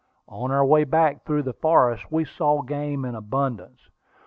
[0.29, 3.81] On our way back through the forest we saw game in abundance.